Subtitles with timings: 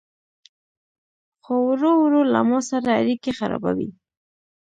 [1.43, 3.89] خو ورو ورو له ما سره اړيکي خرابوي